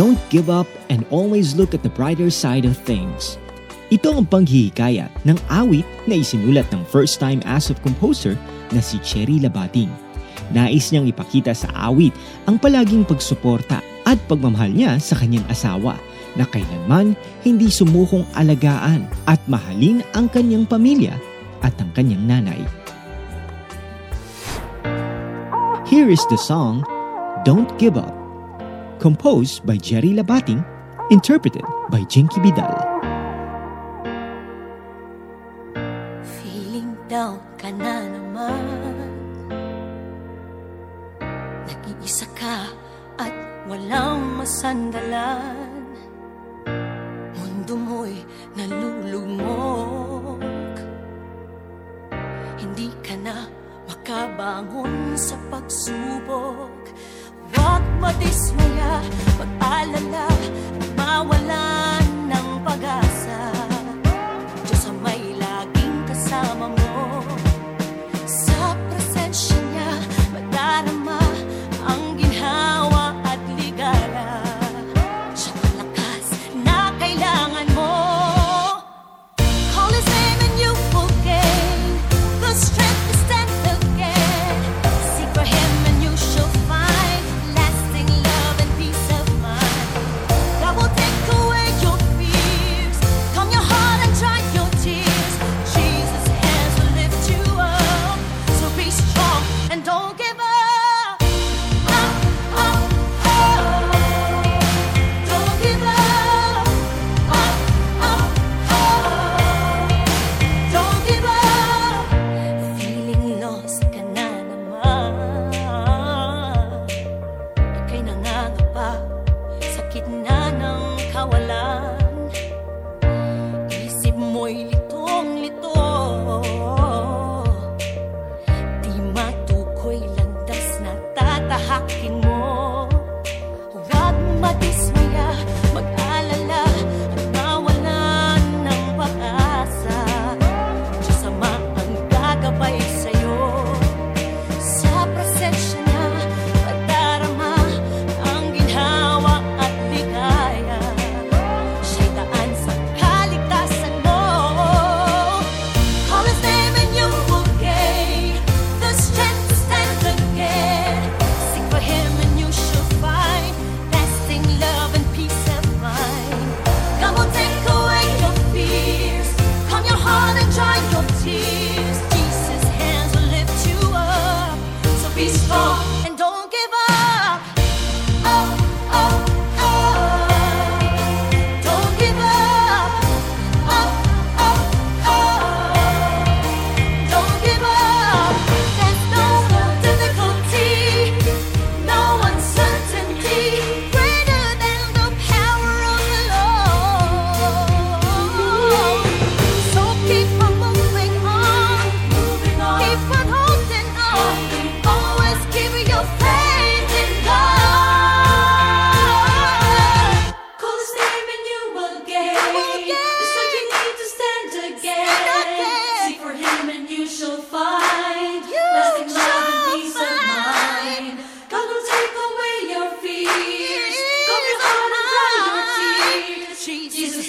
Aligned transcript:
Don't 0.00 0.16
give 0.32 0.48
up 0.48 0.64
and 0.88 1.04
always 1.12 1.52
look 1.52 1.76
at 1.76 1.84
the 1.84 1.92
brighter 1.92 2.32
side 2.32 2.64
of 2.64 2.72
things. 2.88 3.36
Ito 3.92 4.16
ang 4.16 4.32
panghihikayat 4.32 5.12
ng 5.28 5.36
awit 5.52 5.84
na 6.08 6.16
isinulat 6.16 6.64
ng 6.72 6.88
first-time 6.88 7.44
ASOP 7.44 7.76
composer 7.84 8.32
na 8.72 8.80
si 8.80 8.96
Cherry 9.04 9.36
Labating. 9.36 9.92
Nais 10.56 10.88
niyang 10.88 11.04
ipakita 11.04 11.52
sa 11.52 11.68
awit 11.92 12.16
ang 12.48 12.56
palaging 12.56 13.04
pagsuporta 13.04 13.84
at 14.08 14.16
pagmamahal 14.24 14.72
niya 14.72 14.96
sa 14.96 15.20
kanyang 15.20 15.44
asawa 15.52 16.00
na 16.32 16.48
kailanman 16.48 17.12
hindi 17.44 17.68
sumukong 17.68 18.24
alagaan 18.40 19.04
at 19.28 19.44
mahalin 19.52 20.00
ang 20.16 20.32
kanyang 20.32 20.64
pamilya 20.64 21.12
at 21.60 21.76
ang 21.76 21.92
kanyang 21.92 22.24
nanay. 22.24 22.64
Here 25.84 26.08
is 26.08 26.24
the 26.32 26.40
song 26.40 26.88
Don't 27.44 27.68
Give 27.76 28.00
Up, 28.00 28.19
composed 29.00 29.64
by 29.64 29.80
Jerry 29.80 30.12
Labating, 30.12 30.60
interpreted 31.10 31.64
by 31.88 32.04
Jinky 32.04 32.38
Vidal. 32.44 32.76
Feeling 36.20 36.92
down 37.08 37.40
ka 37.56 37.72
na 37.72 38.04
naman. 38.04 38.64
Nag-iisa 41.64 42.28
ka 42.36 42.68
at 43.16 43.32
walang 43.64 44.36
masandalan. 44.36 45.80
Mundo 47.40 47.74
mo'y 47.74 48.20
nalulugmok 48.52 50.44
Hindi 52.60 52.92
ka 53.00 53.16
na 53.16 53.48
makabangon 53.88 55.16
sa 55.16 55.40
pagsubok 55.48 56.79
Huwag 57.54 57.84
madismaya, 58.00 59.02
mag-alala, 59.38 60.26
at 60.80 60.90
mawala 60.96 61.66
ng 62.30 62.48
pag-asa. 62.64 63.59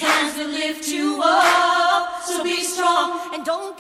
hands 0.02 0.36
that 0.38 0.50
lift 0.50 0.88
you 0.88 1.22
up. 1.24 2.24
So 2.24 2.44
be 2.44 2.64
strong 2.64 3.34
and 3.34 3.46
don't 3.46 3.78